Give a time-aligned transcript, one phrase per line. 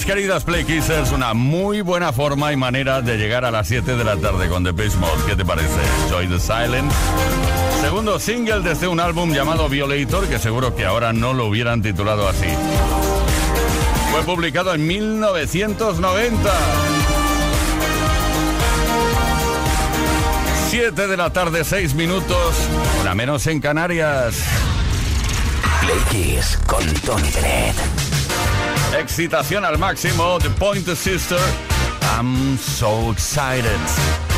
[0.00, 4.04] Queridas Play Kissers, una muy buena forma y manera de llegar a las 7 de
[4.04, 5.22] la tarde con The Beast Mode.
[5.26, 5.68] ¿Qué te parece?
[6.08, 6.96] Joy the Silence.
[7.82, 12.26] Segundo single desde un álbum llamado Violator, que seguro que ahora no lo hubieran titulado
[12.26, 12.46] así.
[14.10, 16.50] Fue publicado en 1990.
[20.70, 22.54] 7 de la tarde, 6 minutos,
[23.04, 24.36] la menos en Canarias.
[25.82, 28.01] Play Kiss con Tony Bennett.
[28.98, 30.38] Excitación al máximo.
[30.38, 31.40] The Pointer Sister.
[32.18, 34.31] I'm so excited.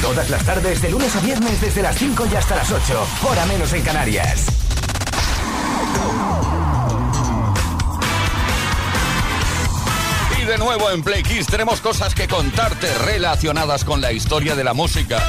[0.00, 3.46] Todas las tardes, de lunes a viernes, desde las 5 y hasta las 8, hora
[3.46, 4.46] menos en Canarias.
[10.40, 14.64] Y de nuevo en Play Kiss tenemos cosas que contarte relacionadas con la historia de
[14.64, 15.22] la música.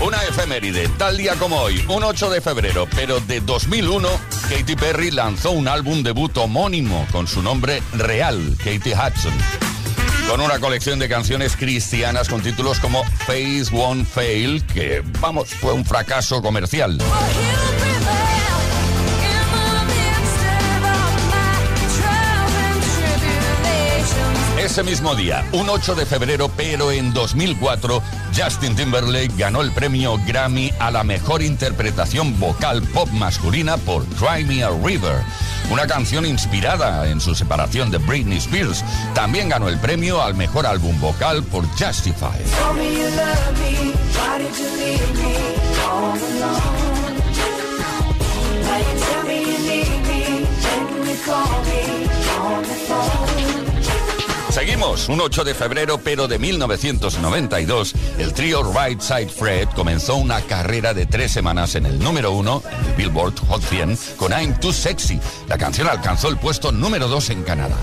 [0.00, 4.08] Una efeméride, tal día como hoy, un 8 de febrero, pero de 2001,
[4.48, 9.77] Katy Perry lanzó un álbum debut homónimo con su nombre real, Katy Hudson.
[10.28, 15.72] Con una colección de canciones cristianas con títulos como Face Won't Fail, que, vamos, fue
[15.72, 16.98] un fracaso comercial.
[24.62, 28.02] Ese mismo día, un 8 de febrero, pero en 2004,
[28.36, 34.44] Justin Timberlake ganó el premio Grammy a la mejor interpretación vocal pop masculina por Cry
[34.44, 35.22] Me a River,
[35.70, 38.84] una canción inspirada en su separación de Britney Spears.
[39.14, 42.38] También ganó el premio al mejor álbum vocal por Justify.
[54.50, 60.40] Seguimos, un 8 de febrero, pero de 1992, el trío Right Side Fred comenzó una
[60.40, 64.72] carrera de tres semanas en el número uno, el Billboard Hot 100, con I'm Too
[64.72, 65.20] Sexy.
[65.48, 67.76] La canción alcanzó el puesto número 2 en Canadá.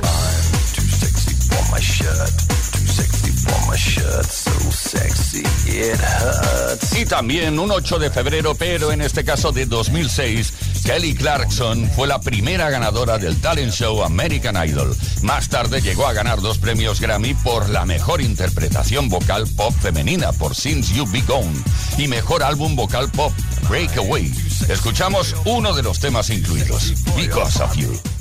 [6.98, 10.54] Y también un 8 de febrero, pero en este caso de 2006,
[10.86, 14.96] Kelly Clarkson fue la primera ganadora del talent show American Idol.
[15.24, 20.32] Más tarde llegó a ganar dos premios Grammy por la mejor interpretación vocal pop femenina
[20.32, 21.60] por Since You Be Gone
[21.98, 23.34] y mejor álbum vocal pop
[23.68, 24.32] Breakaway.
[24.70, 28.15] Escuchamos uno de los temas incluidos, Because of You.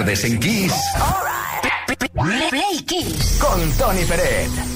[0.00, 0.72] Tardes en Kiss.
[2.48, 3.38] Play Kiss.
[3.38, 4.69] Con Tony Peret.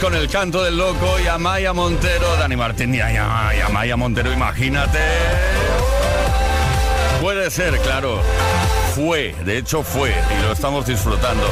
[0.00, 4.98] Con el canto del loco y Amaya Montero, Dani Martín y Amaya Montero, imagínate.
[7.20, 8.20] Puede ser, claro.
[8.94, 11.46] Fue, de hecho fue, y lo estamos disfrutando.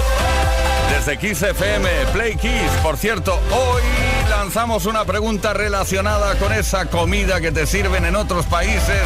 [0.90, 2.70] Desde Kiss FM, Play Kiss.
[2.82, 3.82] Por cierto, hoy
[4.28, 9.02] lanzamos una pregunta relacionada con esa comida que te sirven en otros países.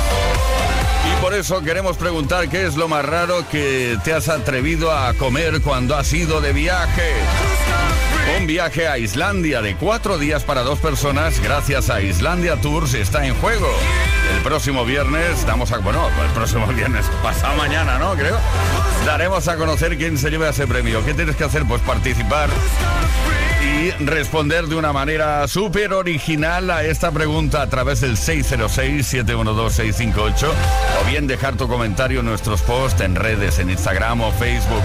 [1.06, 5.14] Y por eso queremos preguntar qué es lo más raro que te has atrevido a
[5.14, 7.12] comer cuando has ido de viaje.
[8.36, 13.26] Un viaje a Islandia de cuatro días para dos personas gracias a Islandia Tours está
[13.26, 13.68] en juego.
[14.34, 15.78] El próximo viernes damos a...
[15.78, 18.14] Bueno, el próximo viernes, pasado mañana, ¿no?
[18.14, 18.36] Creo.
[19.06, 21.02] Daremos a conocer quién se lleva ese premio.
[21.04, 21.64] ¿Qué tienes que hacer?
[21.64, 22.50] Pues participar
[23.60, 31.04] y responder de una manera súper original a esta pregunta a través del 606-712-658 o
[31.08, 34.82] bien dejar tu comentario en nuestros posts en redes, en Instagram o Facebook.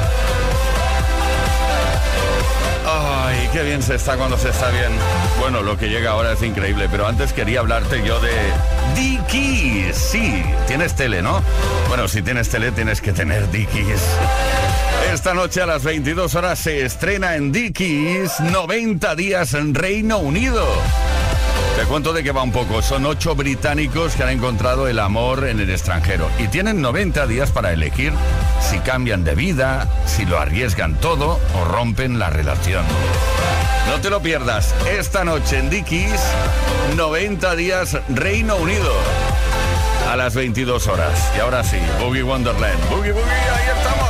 [3.54, 4.92] Qué bien se está cuando se está bien.
[5.39, 8.32] Bueno, lo que llega ahora es increíble, pero antes quería hablarte yo de
[8.96, 9.96] Dickies.
[9.96, 11.42] Sí, tienes tele, ¿no?
[11.88, 14.02] Bueno, si tienes tele tienes que tener Dickies.
[15.13, 20.66] Esta noche a las 22 horas se estrena en Dickies 90 días en Reino Unido.
[21.75, 22.81] Te cuento de qué va un poco.
[22.81, 27.51] Son ocho británicos que han encontrado el amor en el extranjero y tienen 90 días
[27.51, 28.13] para elegir
[28.62, 32.86] si cambian de vida, si lo arriesgan todo o rompen la relación.
[33.89, 34.73] No te lo pierdas.
[34.88, 36.21] Esta noche en Dickies,
[36.95, 38.93] 90 días Reino Unido.
[40.12, 41.31] A las 22 horas.
[41.36, 42.79] Y ahora sí, Boogie Wonderland.
[42.89, 44.09] Boogie Boogie, ahí estamos.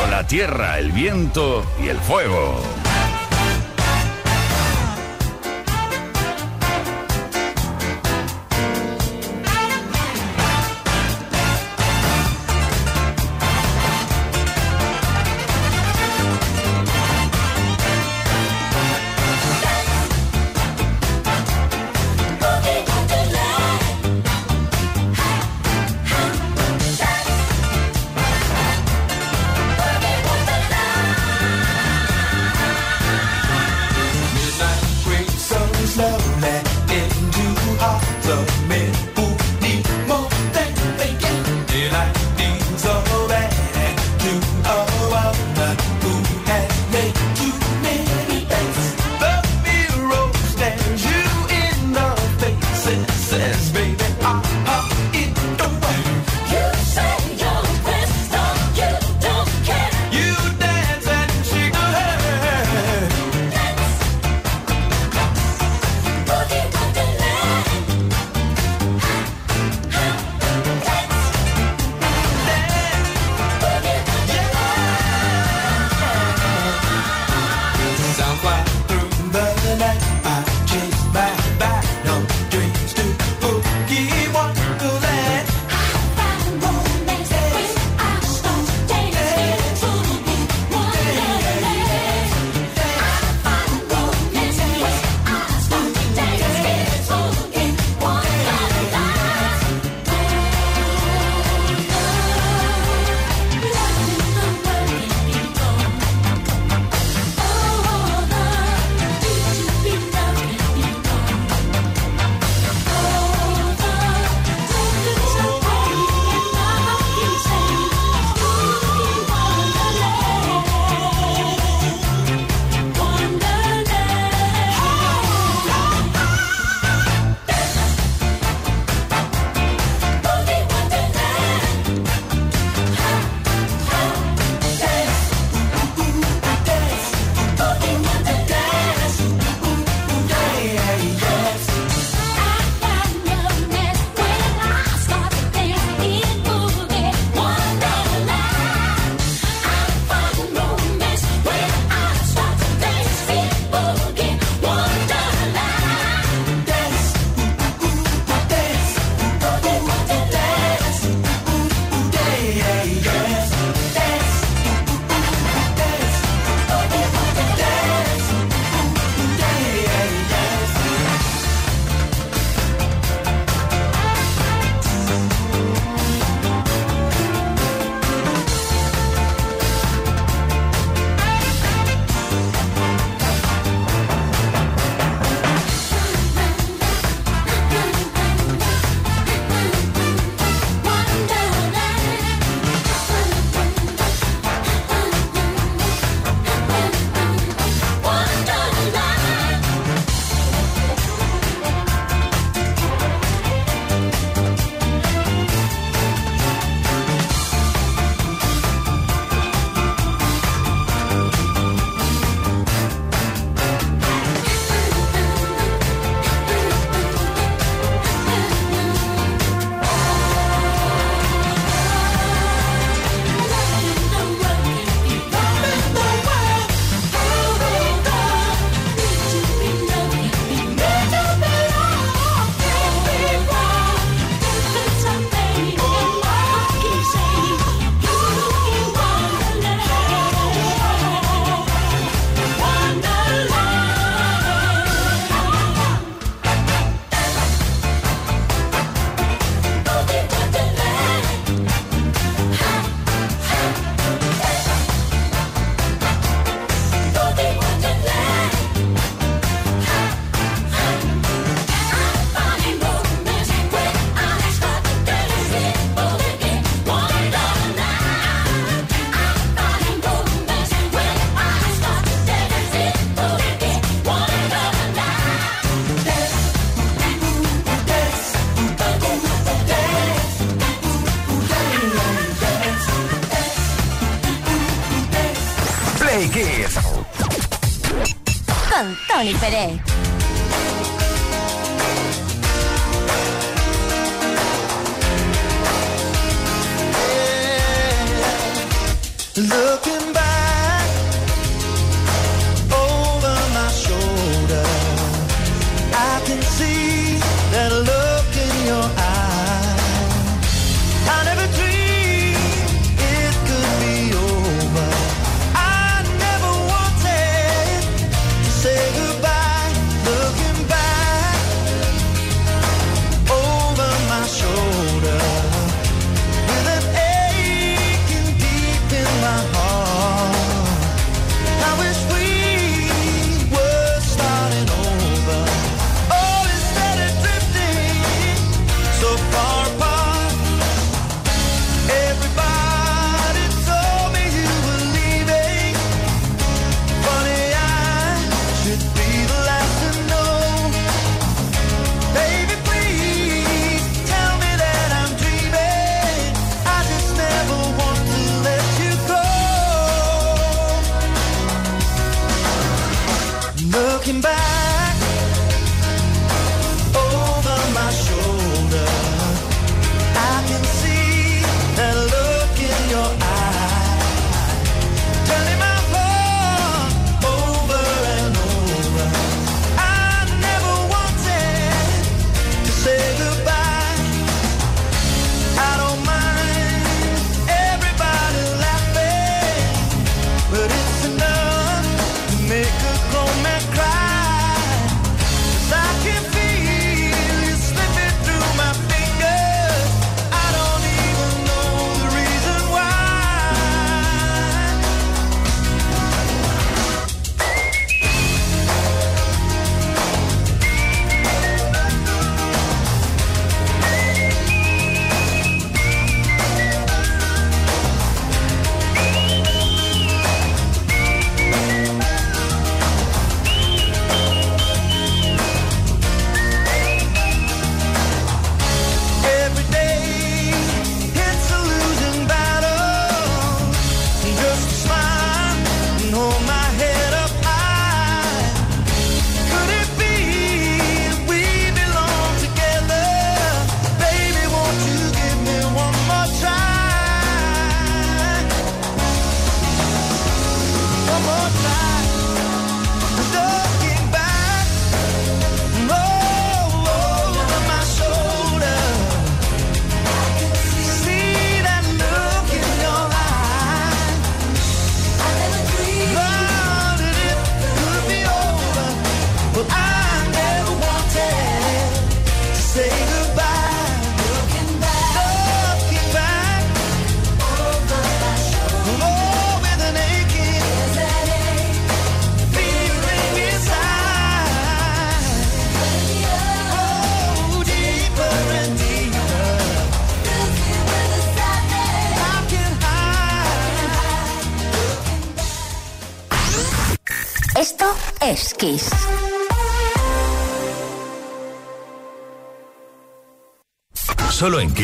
[0.00, 2.60] Con la tierra, el viento y el fuego.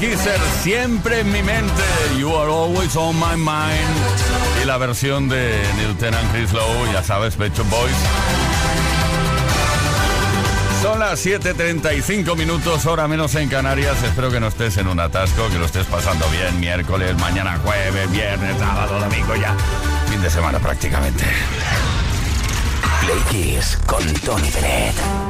[0.00, 1.82] Kisser, siempre en mi mente.
[2.18, 4.62] You are always on my mind.
[4.62, 7.92] Y la versión de Lieutenant Chris Lowe, ya sabes, Pecho Boys.
[10.80, 14.02] Son las 7.35 minutos, hora menos en Canarias.
[14.02, 16.58] Espero que no estés en un atasco, que lo estés pasando bien.
[16.58, 19.54] Miércoles, mañana jueves, viernes, sábado, domingo ya.
[20.08, 21.24] Fin de semana prácticamente.
[23.02, 25.29] Play Kiss con Tony Bennett.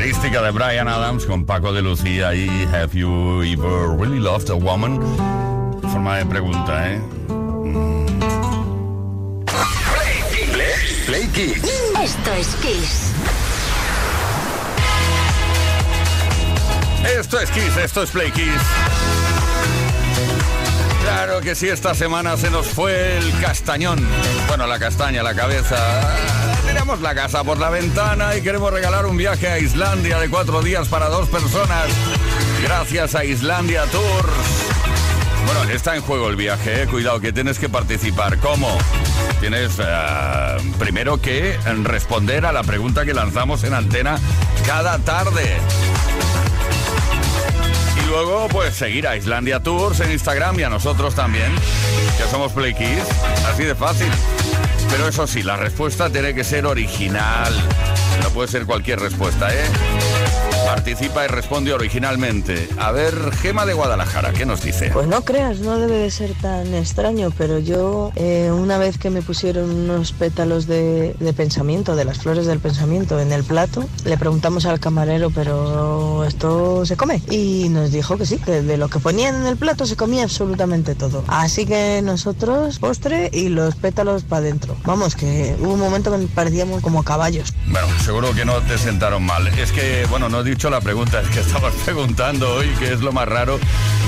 [0.00, 4.54] característica de Brian Adams con Paco de Lucía y Have You Ever Really Loved a
[4.54, 4.98] Woman?
[5.92, 7.00] Forma de pregunta, ¿eh?
[11.04, 11.70] Play Kids.
[12.02, 13.12] Esto es Kiss.
[17.18, 18.62] Esto es Kiss, esto es Play Kiss.
[21.02, 23.98] Claro que sí, esta semana se nos fue el castañón.
[24.48, 25.76] Bueno, la castaña, la cabeza.
[26.98, 30.88] La casa por la ventana y queremos regalar un viaje a Islandia de cuatro días
[30.88, 31.86] para dos personas.
[32.64, 34.28] Gracias a Islandia Tours.
[35.46, 36.86] Bueno, está en juego el viaje, eh.
[36.88, 38.38] cuidado que tienes que participar.
[38.38, 38.76] ¿Cómo?
[39.38, 44.18] Tienes eh, primero que responder a la pregunta que lanzamos en antena
[44.66, 45.58] cada tarde.
[48.02, 51.54] Y luego, pues seguir a Islandia Tours en Instagram y a nosotros también,
[52.18, 53.06] que somos Play Kids.
[53.46, 54.10] Así de fácil.
[54.90, 57.54] Pero eso sí, la respuesta tiene que ser original.
[58.22, 59.64] No puede ser cualquier respuesta, ¿eh?
[60.70, 62.68] Participa y responde originalmente.
[62.78, 64.90] A ver, Gema de Guadalajara, ¿qué nos dice?
[64.92, 69.10] Pues no creas, no debe de ser tan extraño, pero yo eh, una vez que
[69.10, 73.84] me pusieron unos pétalos de, de pensamiento, de las flores del pensamiento en el plato,
[74.04, 77.20] le preguntamos al camarero, pero ¿esto se come?
[77.30, 80.22] Y nos dijo que sí, que de lo que ponían en el plato se comía
[80.22, 81.24] absolutamente todo.
[81.26, 84.76] Así que nosotros postre y los pétalos para adentro.
[84.84, 87.52] Vamos, que hubo un momento que parecíamos como caballos.
[87.66, 89.48] Bueno, seguro que no te sentaron mal.
[89.48, 93.00] Es que, bueno, no he dicho la pregunta, es que estabas preguntando hoy qué es
[93.00, 93.58] lo más raro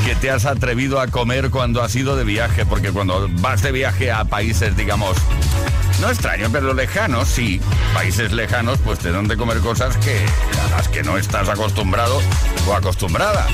[0.04, 3.72] que te has atrevido a comer cuando has ido de viaje, porque cuando vas de
[3.72, 5.16] viaje a países, digamos,
[6.00, 7.60] no extraños, pero lejanos, sí,
[7.94, 10.26] países lejanos, pues te dan de comer cosas que
[10.66, 12.20] a las que no estás acostumbrado
[12.68, 13.46] o acostumbrada.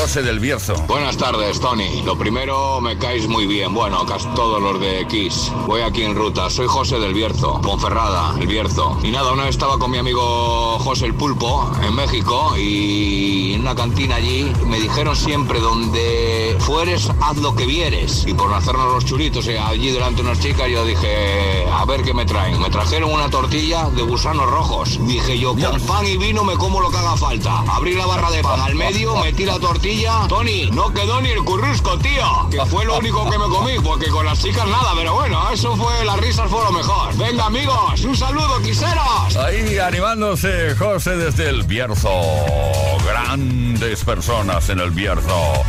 [0.00, 0.76] José del Bierzo.
[0.86, 2.02] Buenas tardes, Tony.
[2.02, 3.74] Lo primero, me caes muy bien.
[3.74, 5.50] Bueno, casi todos los de Kiss.
[5.66, 6.48] Voy aquí en ruta.
[6.50, 8.96] Soy José del Bierzo, Ponferrada, el Bierzo.
[9.02, 13.62] Y nada, una vez estaba con mi amigo José el Pulpo en México y en
[13.62, 18.24] una cantina allí me dijeron siempre donde fueres, haz lo que vieres.
[18.24, 22.02] Y por hacernos los churitos eh, allí delante de unas chicas, yo dije, a ver
[22.02, 22.60] qué me traen.
[22.60, 24.96] Me trajeron una tortilla de gusanos rojos.
[25.08, 27.64] Dije yo, con pan y vino me como lo que haga falta.
[27.66, 29.87] Abrí la barra de pan al medio, metí la tortilla.
[30.28, 32.48] Tony, no quedó ni el currusco, tío.
[32.50, 35.74] Que fue lo único que me comí, porque con las chicas nada, pero bueno, eso
[35.76, 37.16] fue, las risas fueron mejor.
[37.16, 39.36] Venga, amigos, un saludo, quiseros.
[39.36, 42.10] Ahí animándose José desde el Bierzo.
[43.06, 45.64] Grandes personas en el Bierzo.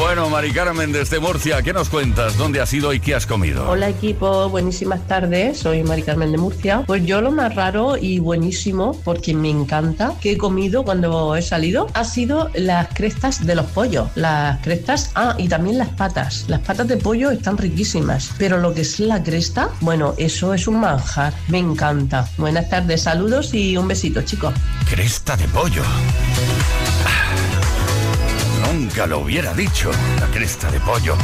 [0.00, 2.38] Bueno, Mari Carmen desde Murcia, ¿qué nos cuentas?
[2.38, 3.68] ¿Dónde has ido y qué has comido?
[3.68, 6.84] Hola equipo, buenísimas tardes, soy Mari Carmen de Murcia.
[6.86, 11.42] Pues yo lo más raro y buenísimo, porque me encanta, que he comido cuando he
[11.42, 14.08] salido, ha sido las crestas de los pollos.
[14.14, 16.46] Las crestas, ah, y también las patas.
[16.48, 20.66] Las patas de pollo están riquísimas, pero lo que es la cresta, bueno, eso es
[20.66, 22.26] un manjar, me encanta.
[22.38, 24.54] Buenas tardes, saludos y un besito chicos.
[24.88, 25.82] Cresta de pollo.
[28.72, 29.90] Nunca lo hubiera dicho,
[30.20, 31.16] la cresta de pollo.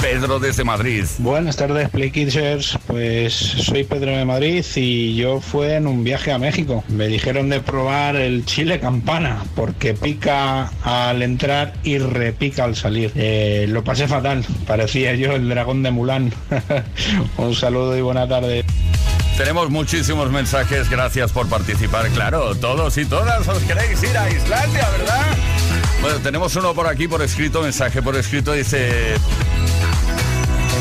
[0.00, 1.04] Pedro desde Madrid.
[1.18, 2.76] Buenas tardes, Play Kidsers.
[2.88, 6.82] Pues soy Pedro de Madrid y yo fui en un viaje a México.
[6.88, 13.12] Me dijeron de probar el chile campana porque pica al entrar y repica al salir.
[13.14, 16.32] Eh, lo pasé fatal, parecía yo el dragón de Mulan.
[17.36, 18.64] un saludo y buena tarde.
[19.36, 22.08] Tenemos muchísimos mensajes, gracias por participar.
[22.08, 25.57] Claro, todos y todas os queréis ir a Islandia, ¿verdad?
[26.00, 29.16] Bueno, tenemos uno por aquí por escrito, mensaje por escrito, dice...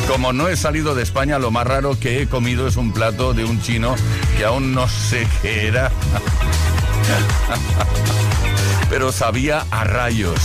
[0.07, 3.33] Como no he salido de España, lo más raro que he comido es un plato
[3.33, 3.93] de un chino
[4.37, 5.91] que aún no sé qué era.
[8.89, 10.39] Pero sabía a rayos.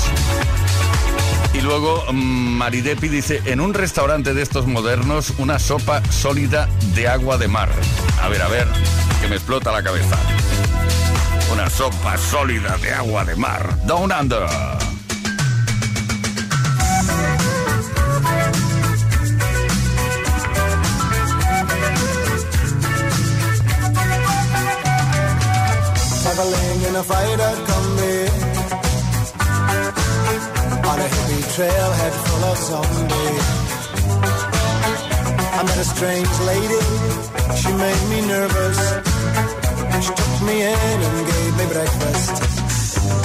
[1.54, 7.06] Y luego mm, Maridepi dice, en un restaurante de estos modernos, una sopa sólida de
[7.06, 7.70] agua de mar.
[8.20, 8.66] A ver, a ver,
[9.20, 10.16] que me explota la cabeza.
[11.52, 13.76] Una sopa sólida de agua de mar.
[13.86, 14.46] Down Under.
[26.22, 28.16] traveling in a fighter combi
[30.90, 33.46] on a hippie trailhead full of zombies.
[35.58, 36.82] I met a strange lady,
[37.60, 39.11] she made me nervous.
[40.00, 42.34] She took me in and gave me breakfast.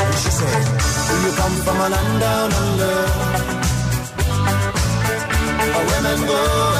[0.03, 0.63] And she said,
[1.07, 2.97] Do you come from a land down under?
[5.73, 6.76] Where women go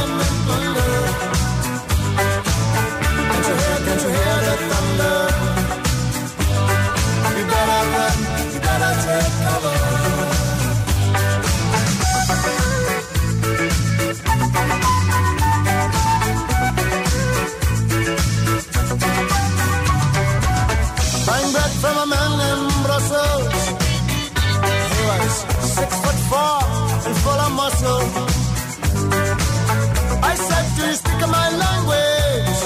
[30.30, 32.60] I said, Do you speak my language?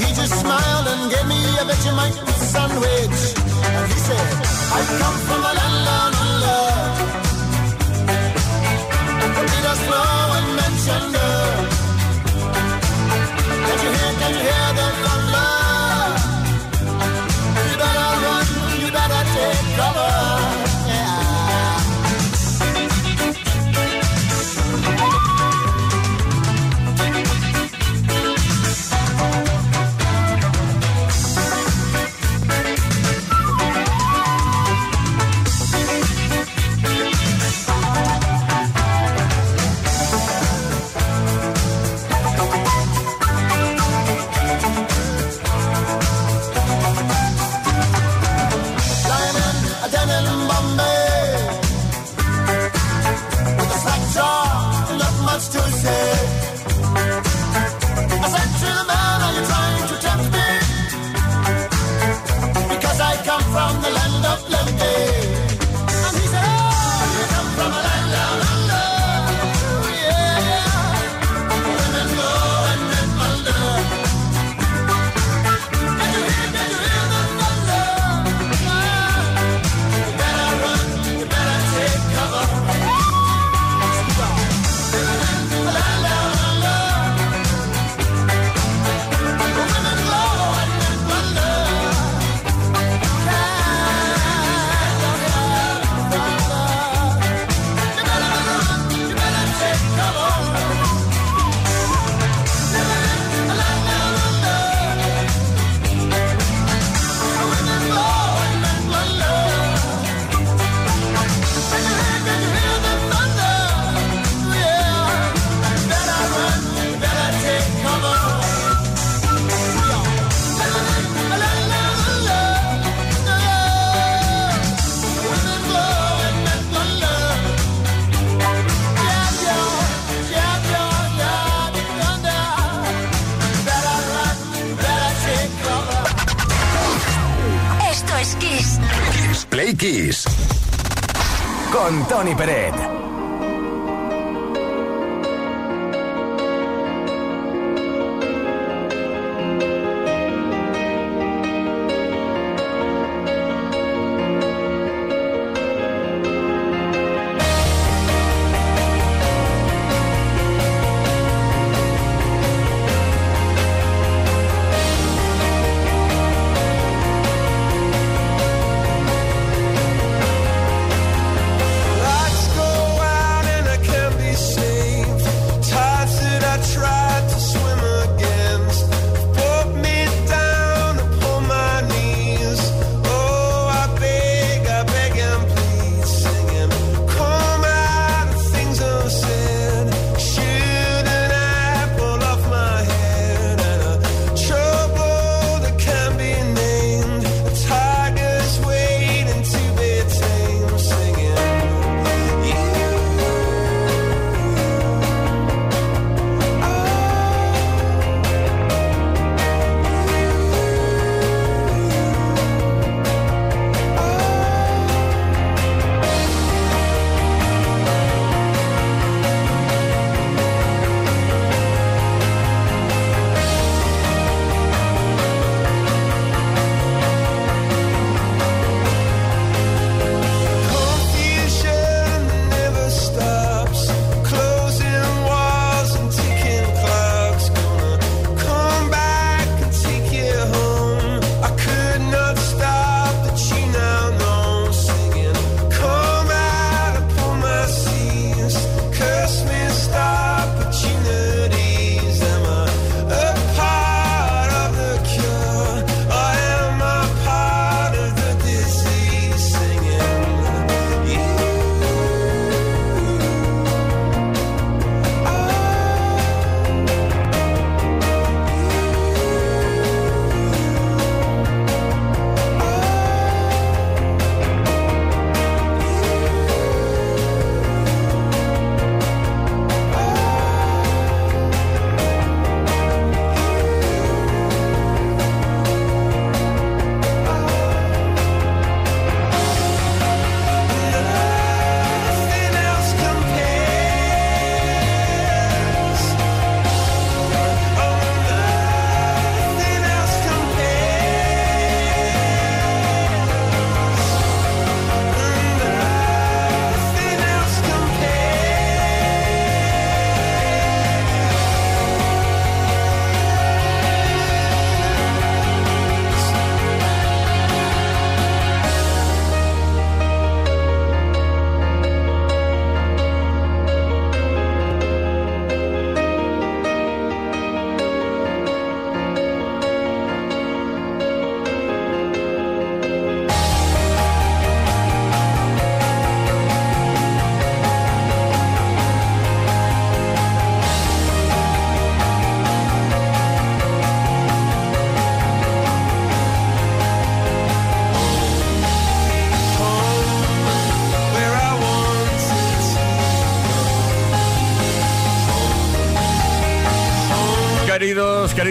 [0.00, 1.64] He just smiled and gave me a
[2.52, 3.20] sandwich.
[3.92, 4.28] He said,
[4.76, 6.60] I come from a land down under.
[10.36, 11.19] And mention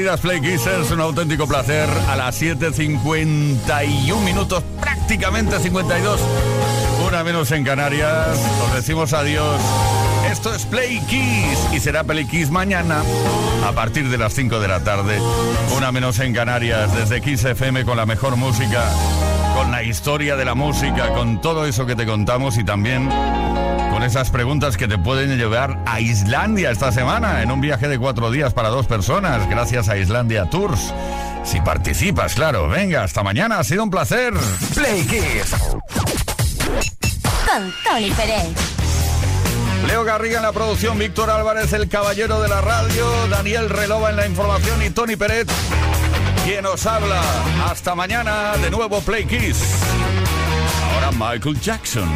[0.10, 1.88] Bienvenidas Play Kissers, un auténtico placer.
[2.10, 6.20] A las 7.51 minutos, prácticamente 52,
[7.08, 9.62] una menos en Canarias, os decimos adiós.
[10.32, 13.04] Esto es Play Kiss y será Play Kiss mañana
[13.64, 15.20] a partir de las 5 de la tarde,
[15.78, 18.90] una menos en Canarias, desde Kiss FM con la mejor música
[19.72, 23.10] la historia de la música, con todo eso que te contamos y también
[23.92, 28.00] con esas preguntas que te pueden llevar a Islandia esta semana en un viaje de
[28.00, 30.94] cuatro días para dos personas, gracias a Islandia Tours.
[31.44, 32.68] Si participas, claro.
[32.68, 33.60] Venga, hasta mañana.
[33.60, 34.34] Ha sido un placer.
[34.76, 35.56] Play Kids.
[37.48, 38.48] Con Tony Pérez.
[39.88, 44.18] Leo Garriga en la producción, Víctor Álvarez, el caballero de la radio, Daniel Relova en
[44.18, 45.48] la información y Tony Pérez
[46.50, 47.22] quien os habla.
[47.70, 49.62] Hasta mañana, de nuevo Play Kiss.
[50.94, 52.10] Ahora Michael Jackson.